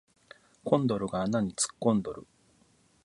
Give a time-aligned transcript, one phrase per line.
[0.63, 2.25] コンドルが穴に突っ込んどる